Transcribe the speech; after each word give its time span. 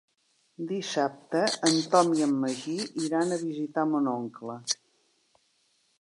Dissabte 0.69 1.41
en 1.69 1.77
Tom 1.91 2.09
i 2.21 2.25
en 2.27 2.33
Magí 2.45 2.75
iran 3.09 3.35
a 3.37 3.41
visitar 3.45 3.87
mon 3.93 4.11
oncle. 4.17 4.57